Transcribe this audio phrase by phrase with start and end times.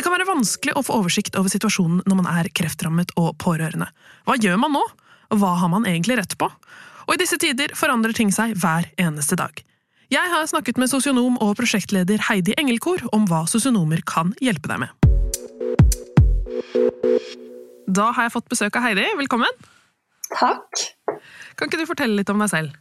[0.00, 3.84] Det kan være vanskelig å få oversikt over situasjonen når man er kreftrammet og pårørende.
[4.24, 4.80] Hva gjør man nå?
[5.36, 6.46] Hva har man egentlig rett på?
[7.04, 9.52] Og i disse tider forandrer ting seg hver eneste dag.
[10.08, 14.86] Jeg har snakket med sosionom og prosjektleder Heidi Engelkor om hva sosionomer kan hjelpe deg
[14.86, 14.94] med.
[17.84, 19.04] Da har jeg fått besøk av Heidi.
[19.20, 19.52] Velkommen.
[20.30, 20.86] Takk.
[21.60, 22.72] Kan ikke du fortelle litt om deg selv?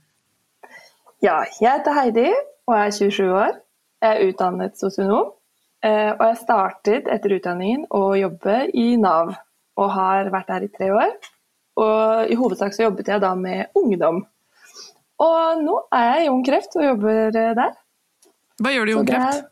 [1.19, 3.59] Ja, jeg heter Heidi og er 27 år.
[3.99, 5.35] Jeg er utdannet sosionom.
[5.79, 9.31] Eh, og jeg startet etter utdanningen å jobbe i Nav,
[9.79, 11.13] og har vært der i tre år.
[11.79, 14.25] Og i hovedsak så jobbet jeg da med ungdom.
[15.23, 17.77] Og nå er jeg i Ung Kreft og jobber eh, der.
[18.59, 19.47] Hva gjør du i Ung Kreft?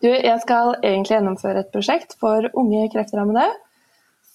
[0.00, 3.44] Du, jeg skal egentlig gjennomføre et prosjekt for unge kreftrammede.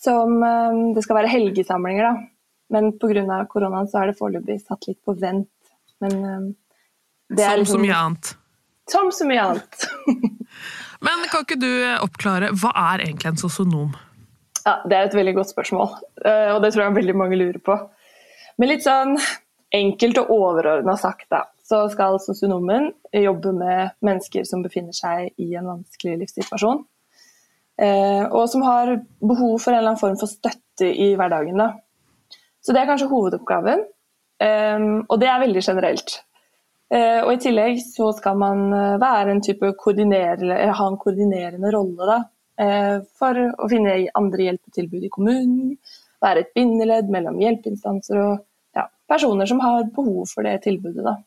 [0.05, 2.30] Som eh, Det skal være helgesamlinger, da.
[2.75, 3.42] Men pga.
[3.49, 5.49] koronaen så er det foreløpig satt litt på vent.
[6.02, 6.53] Men
[7.30, 8.31] det er liksom, Som så mye annet?
[8.91, 9.88] Som så mye annet.
[11.05, 13.95] Men kan ikke du oppklare, hva er egentlig en sosionom?
[14.66, 15.92] Ja, Det er et veldig godt spørsmål,
[16.25, 17.75] eh, og det tror jeg veldig mange lurer på.
[18.58, 19.14] Men litt sånn
[19.75, 25.52] enkelt og overordna sagt, da, så skal sosionomen jobbe med mennesker som befinner seg i
[25.59, 26.83] en vanskelig livssituasjon.
[27.81, 31.59] Eh, og som har behov for en eller annen form for støtte i hverdagen.
[31.59, 32.38] Da.
[32.64, 33.83] Så det er kanskje hovedoppgaven.
[34.42, 36.20] Eh, og det er veldig generelt.
[36.94, 42.09] Eh, og I tillegg så skal man eh, være en type ha en koordinerende rolle
[42.09, 42.17] da,
[42.61, 45.72] eh, for å finne andre hjelpetilbud i kommunen.
[46.22, 48.45] Være et bindeledd mellom hjelpeinstanser og
[48.77, 51.05] ja, personer som har behov for det tilbudet.
[51.05, 51.17] Da.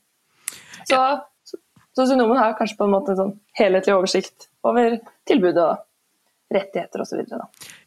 [0.88, 1.03] Så
[1.99, 7.25] sosionomen har kanskje på en måte en sånn helhetlig oversikt over tilbudet og rettigheter osv.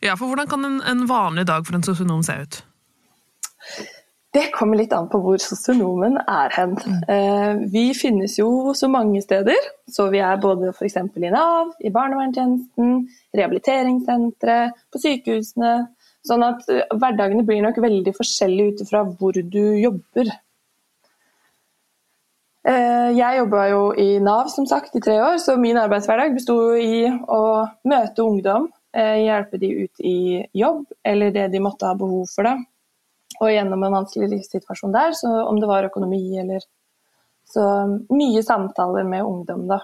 [0.04, 2.62] Ja, for hvordan kan en, en vanlig dag for en sosionom se ut?
[4.32, 6.78] Det kommer litt an på hvor sosionomen er hen.
[7.12, 9.58] Eh, vi finnes jo så mange steder.
[9.92, 10.96] Så vi er både f.eks.
[11.20, 12.94] i Nav, i barnevernstjenesten,
[13.36, 14.56] rehabiliteringssentre,
[14.88, 15.74] på sykehusene.
[16.28, 20.32] Sånn at eh, hverdagene blir nok veldig forskjellige ut ifra hvor du jobber.
[22.72, 26.62] Eh, jeg jobba jo i Nav som sagt i tre år, så min arbeidshverdag besto
[26.80, 27.44] i å
[27.84, 32.44] møte ungdom, hjelpe de ut i jobb eller det de måtte ha behov for.
[32.44, 32.71] det
[33.40, 36.68] og gjennom en vanskelig livssituasjon der, så om det var økonomi eller
[37.52, 37.64] Så
[38.14, 39.82] mye samtaler med ungdom, da.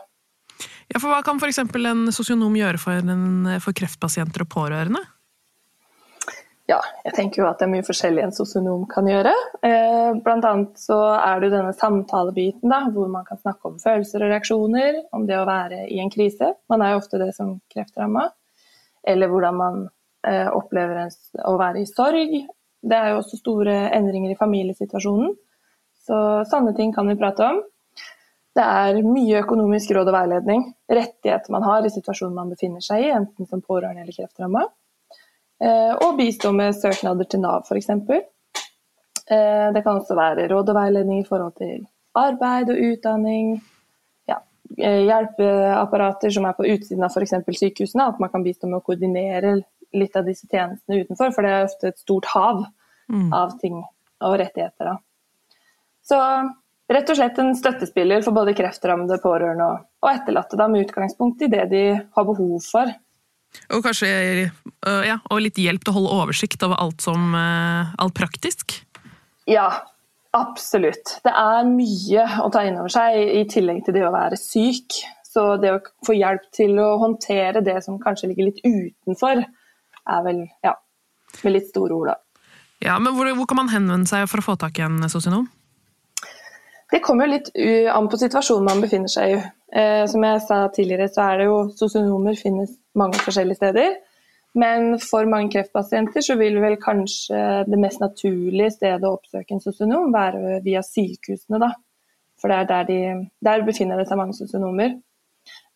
[0.87, 1.59] Ja, for Hva kan f.eks.
[1.59, 5.01] en sosionom gjøre for, en, for, kreftpasienter og pårørende?
[6.67, 9.31] Ja, jeg tenker jo at det er mye forskjellig en sosionom kan gjøre.
[9.63, 13.77] Eh, blant annet så er det jo denne samtalebiten da, hvor man kan snakke om
[13.79, 16.53] følelser og reaksjoner, om det å være i en krise.
[16.71, 18.27] Man er jo ofte det som kreftramma.
[19.07, 19.79] Eller hvordan man
[20.27, 21.15] eh, opplever en,
[21.47, 22.35] å være i sorg,
[22.81, 25.33] det er jo også store endringer i familiesituasjonen.
[26.07, 27.61] Så sanne ting kan vi prate om.
[28.57, 33.03] Det er mye økonomisk råd og veiledning, rettigheter man har i situasjonen man befinner seg
[33.05, 34.63] i, enten som pårørende eller kreftramma.
[35.61, 37.89] Eh, og bistå med søknader til Nav, f.eks.
[39.27, 41.85] Eh, det kan også være råd og veiledning i forhold til
[42.17, 43.55] arbeid og utdanning.
[44.29, 44.39] Ja,
[44.77, 47.37] eh, hjelpeapparater som er på utsiden av f.eks.
[47.59, 48.09] sykehusene.
[48.09, 49.57] At man kan bistå med å koordinere
[49.95, 52.63] litt av disse tjenestene utenfor, for det er ofte et stort hav
[53.11, 53.29] mm.
[53.35, 54.91] av ting og rettigheter.
[54.91, 55.59] Da.
[56.07, 56.19] Så
[56.93, 61.43] rett og slett en støttespiller for både kreftrammede, pårørende og, og etterlatte, da, med utgangspunkt
[61.45, 62.93] i det de har behov for.
[63.73, 64.09] Og kanskje
[65.07, 68.75] ja, og litt hjelp til å holde oversikt over alt som alt praktisk?
[69.47, 69.69] Ja,
[70.35, 71.17] absolutt.
[71.25, 74.99] Det er mye å ta inn over seg, i tillegg til det å være syk.
[75.27, 79.43] Så det å få hjelp til å håndtere det som kanskje ligger litt utenfor,
[80.07, 80.73] er vel ja,
[81.43, 82.17] med litt store ord, da.
[82.83, 85.47] Ja, men hvor, hvor, kan man henvende seg for å få tak i en sosionom?
[86.91, 87.49] Det kommer litt
[87.91, 89.39] an på situasjonen man befinner seg i.
[89.75, 93.97] Eh, som jeg sa tidligere, så er det jo sosionomer finnes mange forskjellige steder.
[94.57, 99.61] Men for mange kreftpasienter så vil vel kanskje det mest naturlige stedet å oppsøke en
[99.61, 101.73] sosionom være via sykehusene, da.
[102.41, 104.95] For det er der, de, der befinner det seg mange sosionomer.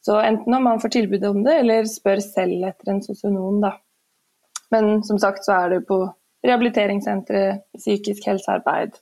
[0.01, 3.75] Så enten om man får tilbud om det, eller spør selv etter en sosionom, da.
[4.71, 6.00] Men som sagt så er det på
[6.45, 8.95] rehabiliteringssentre, psykisk helsearbeid.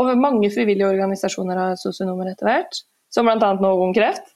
[0.00, 2.82] Og mange frivillige organisasjoner har sosionomer etter hvert,
[3.14, 3.52] som bl.a.
[3.60, 4.34] nå Ung Kreft.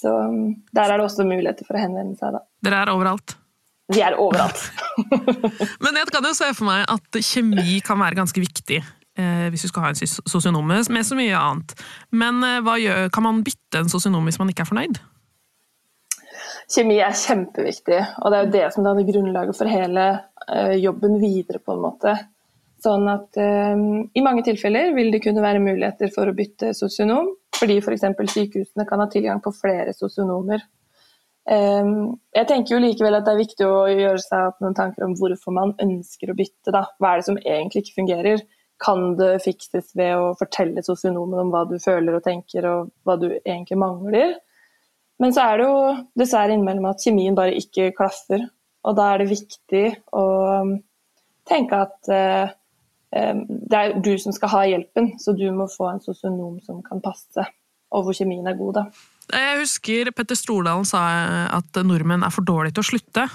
[0.00, 2.44] Så um, der er det også muligheter for å henvende seg, da.
[2.64, 3.34] Dere er overalt?
[3.90, 4.62] Vi er overalt.
[5.84, 9.66] Men jeg kan jo se for meg at kjemi kan være ganske viktig eh, hvis
[9.66, 9.98] du skal ha en
[10.30, 11.74] sosionom, med så mye annet.
[12.14, 15.00] Men eh, hva gjør, kan man bytte en sosionom hvis man ikke er fornøyd?
[16.70, 20.04] Kjemi er kjempeviktig, og det er jo det som danner grunnlaget for hele
[20.46, 22.14] uh, jobben videre, på en måte.
[22.80, 27.32] Sånn at um, I mange tilfeller vil det kunne være muligheter for å bytte sosionom,
[27.58, 28.06] fordi f.eks.
[28.16, 30.62] For sykehusene kan ha tilgang på flere sosionomer.
[31.50, 35.04] Um, jeg tenker jo likevel at det er viktig å gjøre seg opp noen tanker
[35.06, 36.70] om hvorfor man ønsker å bytte.
[36.70, 36.84] Da.
[37.00, 38.44] Hva er det som egentlig ikke fungerer?
[38.80, 43.18] Kan det fikses ved å fortelle sosionomen om hva du føler og tenker, og hva
[43.20, 44.38] du egentlig mangler?
[45.20, 45.80] Men så er det jo
[46.18, 48.46] dessverre innimellom at kjemien bare ikke klaffer.
[48.88, 49.84] Og da er det viktig
[50.16, 50.24] å
[51.50, 52.52] tenke at eh,
[53.10, 57.02] det er du som skal ha hjelpen, så du må få en sosionom som kan
[57.04, 57.44] passe,
[57.90, 58.84] og hvor kjemien er god, da.
[59.30, 61.02] Jeg husker Petter Stordalen sa
[61.58, 63.26] at nordmenn er for dårlige til å slutte.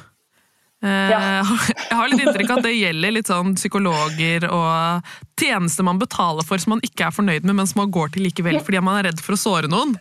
[0.83, 1.43] Eh, ja.
[1.89, 6.45] Jeg har litt inntrykk av at det gjelder litt sånn psykologer og tjenester man betaler
[6.47, 8.99] for som man ikke er fornøyd med, men som man går til likevel fordi man
[8.99, 9.95] er redd for å såre noen.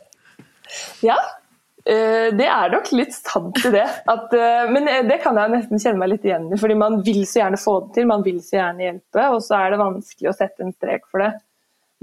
[1.05, 1.44] Ja, eh,
[1.85, 3.85] det er nok litt sant i det.
[4.09, 6.61] At, eh, men det kan jeg nesten kjenne meg litt igjen i.
[6.61, 9.59] fordi man vil så gjerne få det til, man vil så gjerne hjelpe, og så
[9.59, 11.33] er det vanskelig å sette en strek for det.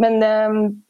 [0.01, 0.21] Men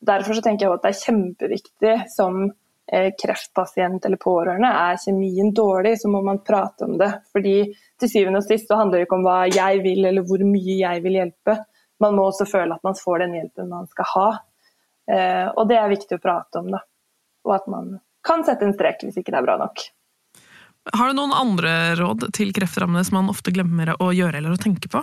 [0.07, 2.45] derfor så tenker jeg at det er kjempeviktig som
[2.93, 7.07] Eh, kreftpasient eller pårørende, er kjemien dårlig, så må man prate om det.
[7.31, 10.43] Fordi til syvende og sist så handler det ikke om hva jeg vil eller hvor
[10.43, 11.55] mye jeg vil hjelpe.
[12.03, 14.25] Man må også føle at man får den hjelpen man skal ha.
[15.07, 16.81] Eh, og det er viktig å prate om, da.
[17.47, 17.93] Og at man
[18.25, 19.87] kan sette en strek hvis ikke det er bra nok.
[20.97, 24.61] Har du noen andre råd til kreftrammede som man ofte glemmer å gjøre eller å
[24.61, 25.01] tenke på?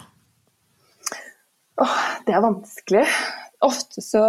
[1.78, 3.04] Åh, det er vanskelig.
[3.62, 4.22] Ofte så,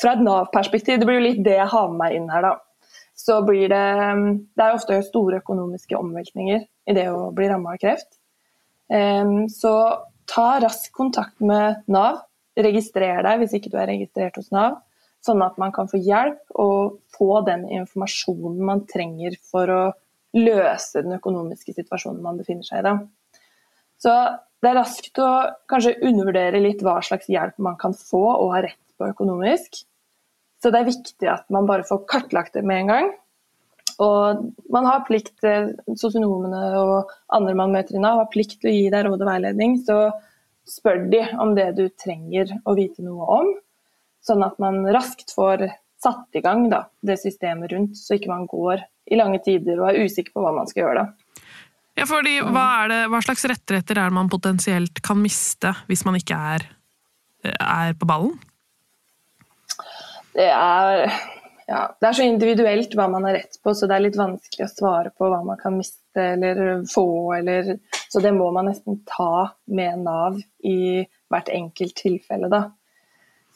[0.00, 2.58] Fra et Nav-perspektiv, det blir jo litt det jeg har med meg inn her, da
[3.20, 3.86] så blir det
[4.56, 8.08] Det er ofte store økonomiske omveltninger i det å bli ramma av kreft.
[9.54, 9.72] Så
[10.30, 12.22] ta rask kontakt med Nav.
[12.60, 14.80] Registrer deg hvis ikke du er registrert hos Nav,
[15.24, 19.82] sånn at man kan få hjelp og få den informasjonen man trenger for å
[20.36, 22.86] løse den økonomiske situasjonen man befinner seg i.
[22.86, 23.40] Da.
[24.00, 24.14] Så
[24.60, 25.30] det er raskt å
[25.70, 29.82] kanskje undervurdere litt hva slags hjelp man kan få og ha rett på økonomisk.
[30.60, 33.10] Så det er viktig at man bare får kartlagt det med en gang.
[34.00, 38.70] Og man har plikt, eh, sosionomene og andre man møter i Nav, har plikt til
[38.70, 39.76] å gi deg råd og veiledning.
[39.84, 39.98] Så
[40.68, 43.50] spør de om det du trenger å vite noe om,
[44.24, 45.68] sånn at man raskt får
[46.00, 49.90] satt i gang da, det systemet rundt, så ikke man går i lange tider og
[49.90, 51.50] er usikker på hva man skal gjøre da.
[51.98, 56.16] Ja, fordi hva, det, hva slags rettigheter er det man potensielt kan miste hvis man
[56.16, 56.64] ikke er,
[57.44, 58.38] er på ballen?
[60.32, 61.04] det er,
[61.66, 64.66] ja, det er så individuelt hva man har rett på, så det er litt vanskelig
[64.66, 67.06] å svare på hva man kan miste eller få.
[67.38, 67.76] Eller,
[68.10, 72.50] så det må man nesten ta med Nav i hvert enkelt tilfelle.
[72.52, 72.68] Da.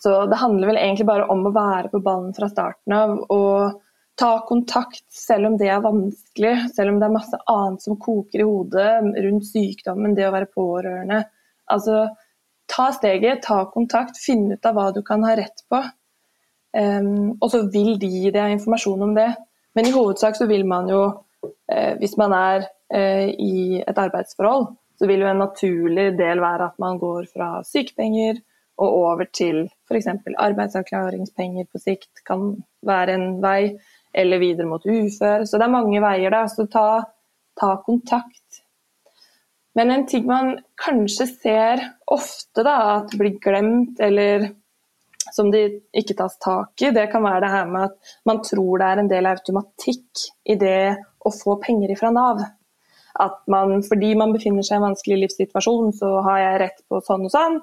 [0.05, 3.17] Så det handler vel egentlig bare om å være på ballen fra starten av.
[3.33, 3.81] og
[4.15, 8.45] ta kontakt selv om det er vanskelig, selv om det er masse annet som koker
[8.45, 11.25] i hodet rundt sykdommen, det å være pårørende.
[11.75, 12.05] Altså,
[12.71, 15.83] ta steget, ta kontakt, finn ut av hva du kan ha rett på.
[16.75, 19.33] Um, og så vil de gi deg informasjon om det.
[19.75, 21.03] Men i hovedsak så vil man jo,
[21.71, 26.69] eh, hvis man er eh, i et arbeidsforhold, så vil jo en naturlig del være
[26.71, 28.39] at man går fra sykepenger
[28.81, 30.09] og over til f.eks.
[30.35, 32.55] arbeidsavklaringspenger på sikt kan
[32.87, 33.75] være en vei,
[34.15, 35.45] eller videre mot ufør.
[35.47, 36.45] Så det er mange veier, da.
[36.51, 37.03] Så ta,
[37.59, 38.65] ta kontakt.
[39.75, 44.53] Men en ting man kanskje ser ofte da, at blir glemt eller
[45.35, 45.65] som det
[45.97, 49.01] ikke tas tak i, det kan være det her med at man tror det er
[49.03, 52.45] en del automatikk i det å få penger ifra Nav.
[53.25, 57.01] At man, fordi man befinner seg i en vanskelig livssituasjon, så har jeg rett på
[57.07, 57.59] sånn og sånn.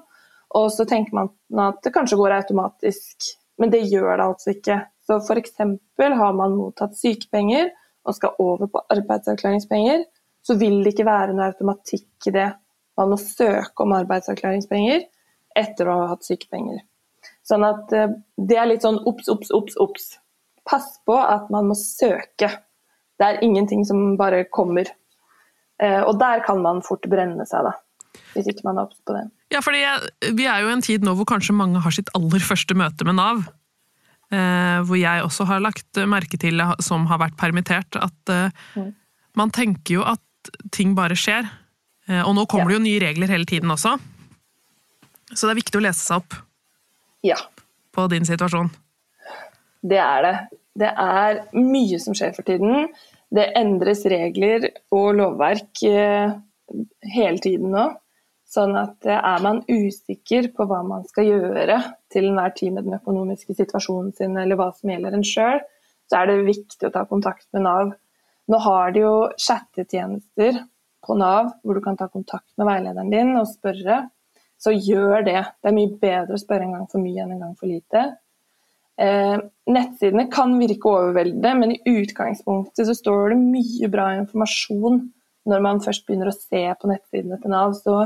[0.58, 1.30] Og så tenker man
[1.62, 3.28] at det kanskje går automatisk,
[3.60, 4.78] men det gjør det altså ikke.
[5.06, 5.56] Så f.eks.
[5.98, 7.70] har man mottatt sykepenger
[8.06, 10.04] og skal over på arbeidsavklaringspenger,
[10.42, 12.48] så vil det ikke være noe automatikk i det.
[12.98, 15.04] Man må søke om arbeidsavklaringspenger
[15.58, 16.82] etter å ha hatt sykepenger.
[17.46, 20.08] Sånn at eh, det er litt sånn obs, obs, obs, obs.
[20.68, 22.50] Pass på at man må søke.
[23.18, 24.90] Det er ingenting som bare kommer.
[25.82, 28.22] Eh, og der kan man fort brenne seg, da.
[28.34, 29.26] Hvis ikke man er obs på det.
[29.52, 29.82] Ja, fordi
[30.36, 33.06] vi er jo i en tid nå hvor kanskje mange har sitt aller første møte
[33.08, 33.42] med Nav.
[34.32, 38.86] Eh, hvor jeg også har lagt merke til, som har vært permittert, at eh,
[39.36, 41.50] man tenker jo at ting bare skjer.
[42.26, 42.72] Og nå kommer ja.
[42.72, 43.92] det jo nye regler hele tiden også.
[45.32, 46.34] Så det er viktig å lese seg opp
[47.24, 47.38] ja.
[47.94, 48.72] på din situasjon?
[49.82, 50.34] Det er det.
[50.82, 52.88] Det er mye som skjer for tiden.
[53.32, 56.34] Det endres regler og lovverk eh,
[57.14, 57.88] hele tiden nå.
[58.52, 61.78] Sånn at eh, er man usikker på hva man skal gjøre
[62.12, 65.62] til enhver tid med den økonomiske situasjonen sin, eller hva som gjelder en sjøl,
[66.10, 67.94] så er det viktig å ta kontakt med Nav.
[68.52, 70.58] Nå har de jo chattetjenester
[71.02, 74.02] på Nav hvor du kan ta kontakt med veilederen din og spørre.
[74.60, 75.40] Så gjør det.
[75.62, 78.02] Det er mye bedre å spørre en gang for mye enn en gang for lite.
[79.00, 79.38] Eh,
[79.72, 85.00] nettsidene kan virke overveldende, men i utgangspunktet så står det mye bra informasjon
[85.48, 87.74] når man først begynner å se på nettsidene til Nav.
[87.80, 87.96] Så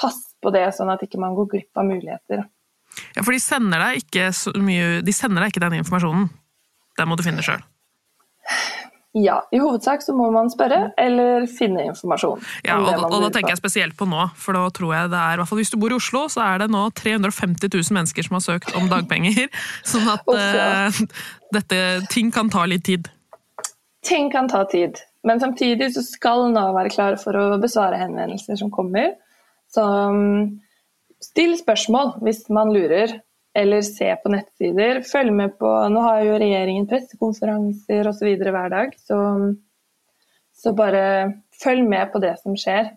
[0.00, 2.44] pass på det, sånn at ikke man går glipp av muligheter.
[3.16, 6.28] Ja, For de sender deg ikke, så mye, de sender deg ikke den informasjonen?
[6.96, 7.64] Den må du finne sjøl?
[9.16, 12.42] Ja, i hovedsak så må man spørre eller finne informasjon.
[12.66, 15.36] Ja, og, og, da tenker jeg spesielt på nå, for da tror jeg det er,
[15.36, 18.26] i hvert fall hvis du bor i Oslo, så er det nå 350 000 mennesker
[18.26, 19.46] som har søkt om dagpenger.
[19.92, 21.00] Sånn at uh,
[21.56, 21.80] dette,
[22.12, 23.08] ting kan ta litt tid.
[24.04, 28.60] Ting kan ta tid, men samtidig så skal Nav være klar for å besvare henvendelser
[28.60, 29.14] som kommer.
[29.76, 30.56] Så um,
[31.20, 33.18] still spørsmål hvis man lurer,
[33.56, 35.02] eller se på nettsider.
[35.04, 38.34] Følg med på Nå har jo regjeringen pressekonferanser osv.
[38.40, 39.18] hver dag, så,
[40.56, 41.06] så, bare
[41.62, 42.92] følg med på det som skjer,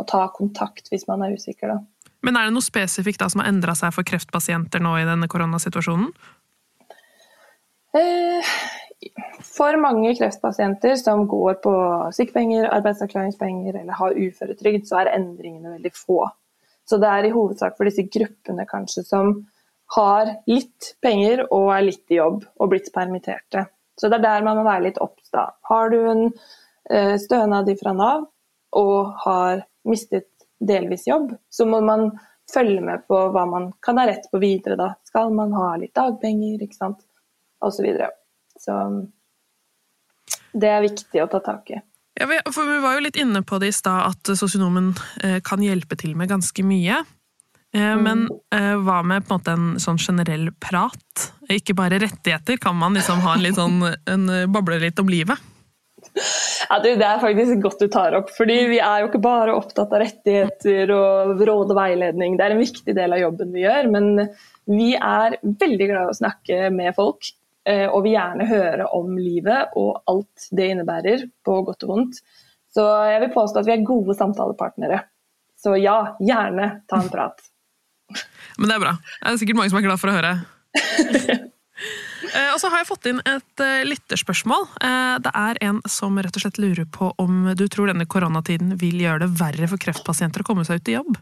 [0.00, 1.80] og ta kontakt hvis man er usikker, da.
[2.22, 5.26] Men er det noe spesifikt da som har endra seg for kreftpasienter nå i denne
[5.32, 6.12] koronasituasjonen?
[7.98, 8.52] Eh,
[9.46, 11.74] for mange kreftpasienter som går på
[12.16, 16.26] sykepenger, arbeidsavklaringspenger eller har uføretrygd, så er endringene veldig få.
[16.88, 19.34] Så det er i hovedsak for disse gruppene kanskje som
[19.96, 23.66] har litt penger og er litt i jobb og blitt permitterte.
[24.00, 25.30] Så det er der man må være litt obs.
[25.68, 26.24] Har du en
[26.90, 28.26] eh, stønad fra Nav
[28.78, 30.30] og har mistet
[30.62, 32.10] delvis jobb, så må man
[32.52, 34.88] følge med på hva man kan ha rett på videre da.
[35.08, 37.02] Skal man ha litt dagpenger, ikke sant,
[37.64, 37.88] osv.
[38.62, 38.76] Så,
[40.52, 41.80] det er viktig å ta tak i.
[42.20, 44.92] Ja, for Vi var jo litt inne på det i stad, at sosionomen
[45.24, 47.00] eh, kan hjelpe til med ganske mye.
[47.72, 51.30] Eh, men eh, hva med på en måte en sånn generell prat?
[51.52, 55.40] Ikke bare rettigheter, kan man liksom ha en litt sånn en, bable litt om livet?
[56.68, 58.30] Ja, det, er faktisk godt du tar opp.
[58.36, 62.36] fordi Vi er jo ikke bare opptatt av rettigheter og råd og veiledning.
[62.36, 63.88] Det er en viktig del av jobben vi gjør.
[63.92, 64.26] Men
[64.68, 67.32] vi er veldig glad i å snakke med folk.
[67.62, 72.18] Eh, og vil gjerne høre om livet og alt det innebærer, på godt og vondt.
[72.74, 74.98] Så jeg vil påstå at vi er gode samtalepartnere.
[75.60, 77.38] Så ja, gjerne ta en prat.
[78.58, 78.96] Men det er bra.
[78.98, 80.36] Det er sikkert mange som er glad for å høre.
[82.22, 84.62] Eh, og så har jeg fått inn et uh, lytterspørsmål.
[85.24, 89.02] Det er en som rett og slett lurer på om du tror denne koronatiden vil
[89.02, 91.18] gjøre det verre for kreftpasienter å komme seg ut i jobb?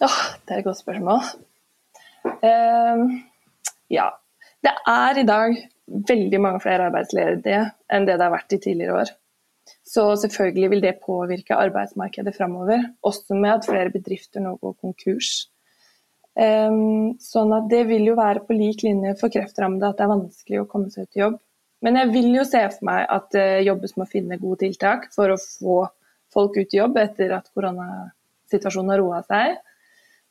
[0.00, 0.16] Åh,
[0.48, 1.28] det er et godt spørsmål.
[2.40, 3.20] Uh,
[3.92, 4.08] ja.
[4.68, 5.54] Det er i dag
[6.08, 9.12] veldig mange flere arbeidsledige enn det det har vært i tidligere år.
[9.88, 15.48] Så selvfølgelig vil det påvirke arbeidsmarkedet framover, også med at flere bedrifter nå går konkurs.
[16.38, 20.12] Um, sånn at det vil jo være på lik linje for kreftrammede at det er
[20.12, 21.40] vanskelig å komme seg ut i jobb.
[21.84, 25.08] Men jeg vil jo se for meg at det jobbes med å finne gode tiltak
[25.14, 25.80] for å få
[26.34, 29.58] folk ut i jobb etter at koronasituasjonen har roa seg.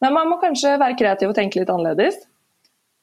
[0.03, 2.19] Men man må kanskje være kreativ og tenke litt annerledes.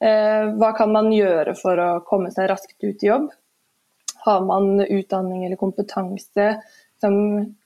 [0.05, 3.31] Uh, hva kan man gjøre for å komme seg raskt ut i jobb?
[4.25, 6.49] Har man utdanning eller kompetanse
[7.01, 7.15] som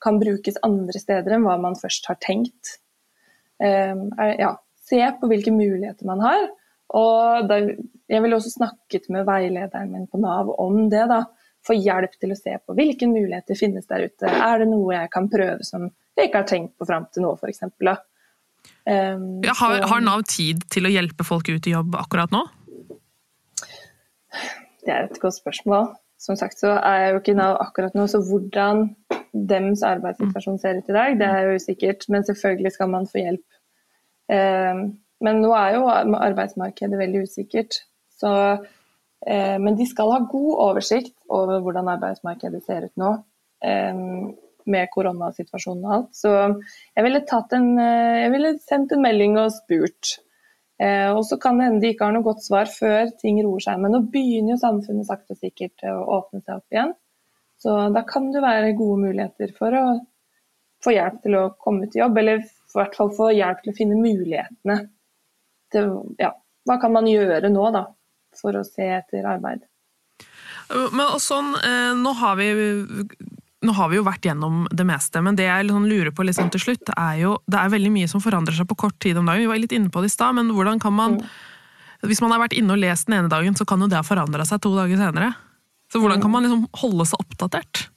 [0.03, 2.79] kan brukes andre steder enn hva man først har tenkt?
[3.59, 3.99] Er,
[4.39, 4.53] ja,
[4.89, 6.49] se på hvilke muligheter man har.
[6.99, 7.61] Og da,
[8.09, 11.05] jeg ville også snakket med veilederen min på Nav om det.
[11.11, 11.25] da,
[11.67, 14.31] Få hjelp til å se på hvilke muligheter finnes der ute.
[14.31, 17.35] Er det noe jeg kan prøve som jeg ikke har tenkt på fram til nå,
[17.37, 17.67] f.eks.
[18.89, 22.45] Um, ja, har, har Nav tid til å hjelpe folk ut i jobb akkurat nå?
[24.85, 25.93] Det er et godt spørsmål.
[26.19, 28.89] Som sagt så er jeg jo ikke i Nav akkurat nå, så hvordan
[29.33, 32.09] dems arbeidssituasjon ser ut i dag, det er jo usikkert.
[32.11, 33.45] Men selvfølgelig skal man få hjelp
[34.29, 34.83] Um,
[35.25, 37.81] men nå er jo arbeidsmarkedet veldig usikkert.
[38.21, 43.15] Så, um, men de skal ha god oversikt over hvordan arbeidsmarkedet ser ut nå.
[44.69, 46.15] Eh, med koronasituasjonen og alt.
[46.17, 47.23] Så jeg ville,
[47.57, 50.19] en, jeg ville sendt en melding og spurt.
[50.79, 53.81] og så kan det hende de ikke har noe godt svar før ting roer seg.
[53.81, 56.93] Men nå begynner jo samfunnet sakte og sikkert å åpne seg opp igjen.
[57.59, 59.87] Så da kan det være gode muligheter for å
[60.85, 63.79] få hjelp til å komme i jobb, eller i hvert fall få hjelp til å
[63.81, 64.79] finne mulighetene.
[65.75, 65.91] Til,
[66.23, 66.31] ja,
[66.69, 67.83] hva kan man gjøre nå da,
[68.39, 69.67] for å se etter arbeid?
[70.69, 72.49] Men sånn, eh, nå har vi
[73.67, 76.51] nå har vi jo vært gjennom det meste, men det jeg liksom lurer på liksom
[76.55, 79.27] til slutt, er jo det er veldig mye som forandrer seg på kort tid om
[79.27, 79.43] dagen.
[79.43, 81.19] Vi var litt inne på det i stad, men hvordan kan man.
[82.07, 84.07] Hvis man har vært inne og lest den ene dagen, så kan jo det ha
[84.07, 85.33] forandra seg to dager senere.
[85.91, 87.89] Så hvordan kan man liksom holde seg oppdatert?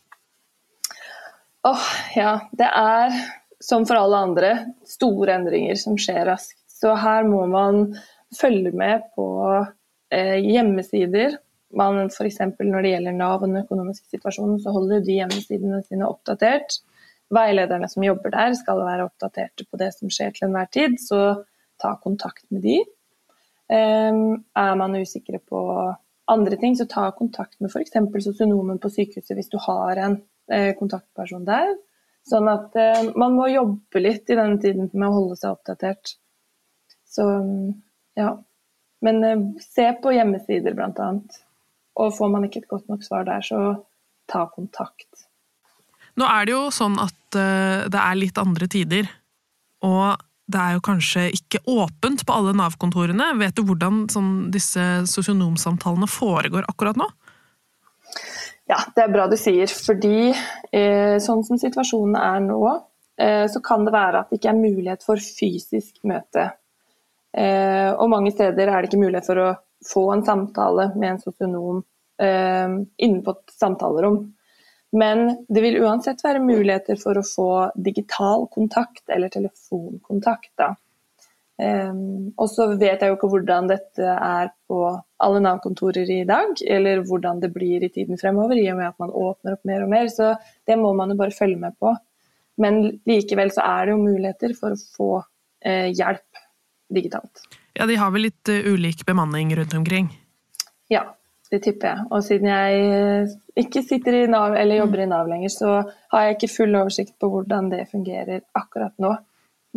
[1.67, 2.31] Åh, oh, ja.
[2.57, 3.19] Det er,
[3.61, 4.51] som for alle andre,
[4.89, 6.57] store endringer som skjer raskt.
[6.71, 7.91] Så her må man
[8.33, 9.27] følge med på
[10.09, 11.37] eh, hjemmesider.
[11.77, 12.39] Man F.eks.
[12.59, 16.79] når det gjelder Nav og den økonomiske situasjonen, så holder de hjemmesidene sine oppdatert.
[17.31, 21.43] Veilederne som jobber der skal være oppdaterte på det som skjer til enhver tid, så
[21.81, 22.79] ta kontakt med de.
[23.71, 24.23] Eh,
[24.65, 25.61] er man usikre på
[26.31, 27.95] andre ting, så ta kontakt med f.eks.
[28.25, 30.19] sosionomen på sykehuset hvis du har en
[30.51, 31.73] eh, kontaktperson der.
[32.27, 36.15] Sånn at eh, man må jobbe litt i denne tiden med å holde seg oppdatert.
[37.09, 37.25] Så
[38.19, 38.35] ja.
[39.01, 41.09] Men eh, se på hjemmesider bl.a.
[42.01, 43.61] Og får man ikke et godt nok svar der, så
[44.31, 45.27] ta kontakt.
[46.19, 49.09] Nå er det jo sånn at uh, det er litt andre tider.
[49.85, 50.17] Og
[50.51, 53.31] det er jo kanskje ikke åpent på alle Nav-kontorene.
[53.39, 57.07] Vet du hvordan sånn, disse sosionomsamtalene foregår akkurat nå?
[58.69, 59.71] Ja, det er bra du sier.
[59.71, 62.61] Fordi eh, sånn som situasjonen er nå,
[63.21, 66.49] eh, så kan det være at det ikke er mulighet for fysisk møte.
[67.31, 69.49] Eh, og mange steder er det ikke mulighet for å
[69.87, 71.81] få en samtale med en sosionom
[72.21, 74.21] eh, innenfor et samtalerom.
[74.91, 80.51] Men det vil uansett være muligheter for å få digital kontakt eller telefonkontakt.
[80.59, 80.73] Da.
[81.61, 84.81] Um, og så vet jeg jo ikke hvordan dette er på
[85.21, 89.03] alle Nav-kontorer i dag, eller hvordan det blir i tiden fremover, i og med at
[89.03, 90.09] man åpner opp mer og mer.
[90.11, 90.33] Så
[90.67, 91.93] det må man jo bare følge med på.
[92.61, 96.43] Men likevel så er det jo muligheter for å få uh, hjelp
[96.91, 97.45] digitalt.
[97.77, 100.11] Ja, de har vel litt uh, ulik bemanning rundt omkring?
[100.91, 101.05] Ja,
[101.51, 102.05] det tipper jeg.
[102.11, 105.73] Og siden jeg eh, ikke sitter i Nav eller jobber i Nav lenger, så
[106.13, 109.11] har jeg ikke full oversikt på hvordan det fungerer akkurat nå.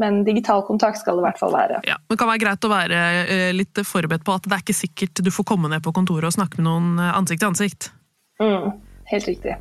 [0.01, 1.83] Men digital kontakt skal det i hvert fall være.
[1.87, 4.75] Ja, Det kan være greit å være eh, litt forberedt på at det er ikke
[4.75, 7.91] sikkert du får komme ned på kontoret og snakke med noen eh, ansikt til ansikt.
[8.43, 8.75] Mm,
[9.11, 9.59] helt riktig.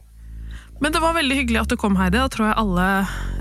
[0.82, 2.18] Men det var veldig hyggelig at du kom, Heidi.
[2.18, 2.88] Da tror jeg alle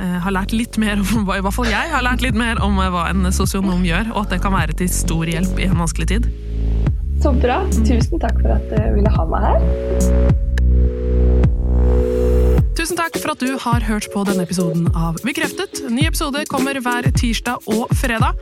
[0.00, 2.60] eh, har lært litt mer om hva, i hvert fall jeg har lært litt mer
[2.64, 5.80] om hva en sosionom gjør, og at det kan være til stor hjelp i en
[5.80, 6.28] vanskelig tid.
[7.22, 7.60] Så bra.
[7.86, 9.60] Tusen takk for at du ville ha meg her.
[12.74, 15.84] Tusen takk for at du har hørt på denne episoden av Bekreftet.
[15.86, 18.34] Ny episode kommer hver tirsdag og fredag.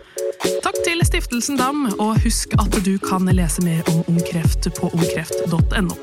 [0.65, 5.99] Takk til Stiftelsen DAM, og husk at du kan lese mer om ungkreft på ungkreft.no.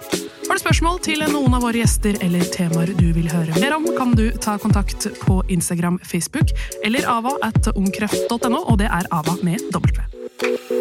[0.47, 3.89] Har du spørsmål til noen av våre gjester eller temaer du vil høre mer om,
[3.97, 6.53] kan du ta kontakt på Instagram, Facebook
[6.85, 10.76] eller ava at ungkreft.no, og det er ava med W.